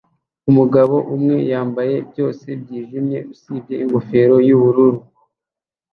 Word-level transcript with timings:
Umugabo 0.49 0.95
umwe 1.15 1.37
yambaye 1.51 1.95
byose 2.09 2.45
byijimye 2.61 3.19
usibye 3.33 3.75
ingofero 3.83 4.35
yubururu 4.47 4.99